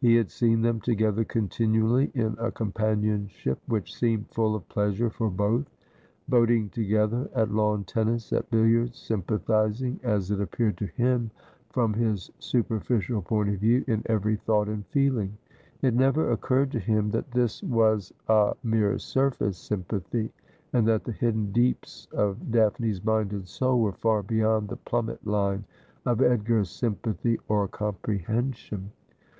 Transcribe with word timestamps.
He 0.00 0.16
had 0.16 0.28
seen 0.28 0.62
them 0.62 0.80
together 0.80 1.22
continually, 1.22 2.10
in 2.12 2.34
a 2.40 2.50
companionship 2.50 3.60
which 3.68 3.94
seemed 3.94 4.28
full 4.32 4.56
of 4.56 4.68
pleasure 4.68 5.08
for 5.08 5.30
both: 5.30 5.66
boating 6.28 6.68
together, 6.72 7.30
at 7.32 7.52
lawn 7.52 7.84
tennis,' 7.84 8.32
at 8.32 8.50
billiards, 8.50 8.98
sympathising, 8.98 10.00
as 10.02 10.32
it 10.32 10.40
appeiired 10.40 10.74
to 10.78 10.86
him 10.86 11.30
from 11.70 11.92
his 11.94 12.28
superficial 12.40 13.22
point 13.22 13.50
of 13.50 13.60
view, 13.60 13.84
in 13.86 14.02
every 14.06 14.34
thought 14.34 14.68
and 14.68 14.84
feeling. 14.88 15.38
It 15.80 15.94
never 15.94 16.32
occurred 16.32 16.72
to 16.72 16.80
him 16.80 17.10
that 17.12 17.30
this 17.30 17.62
was 17.62 18.12
a 18.26 18.54
mere 18.64 18.98
surface 18.98 19.58
sympathy, 19.58 20.32
and 20.72 20.88
that 20.88 21.04
the 21.04 21.12
hidden 21.12 21.52
deeps 21.52 22.08
of 22.12 22.50
Daphne's 22.50 23.04
mind 23.04 23.30
and 23.30 23.46
soul 23.46 23.78
were 23.78 23.92
far 23.92 24.24
beyond 24.24 24.70
the 24.70 24.76
plummet 24.76 25.24
line 25.24 25.66
of 26.04 26.20
Edgar's 26.20 26.68
sympathy 26.68 27.38
or 27.46 27.68
comprehension. 27.68 28.90